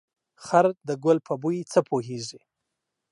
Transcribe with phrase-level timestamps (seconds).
[0.45, 2.41] خر ده ګل په بوی څه پوهيږي.